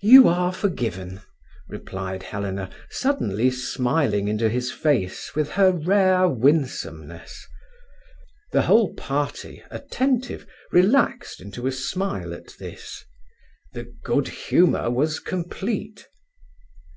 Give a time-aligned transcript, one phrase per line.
[0.00, 1.20] "You are forgiven,"
[1.68, 7.46] replied Helena, suddenly smiling into his face with her rare winsomeness.
[8.50, 13.04] The whole party, attentive, relaxed into a smile at this.
[13.72, 16.08] The good humour was complete.